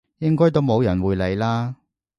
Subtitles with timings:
[0.17, 1.75] 應該都冇人會理啦！